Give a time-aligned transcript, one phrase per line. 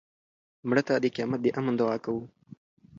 [0.67, 2.23] مړه ته د قیامت د امن دعا کوو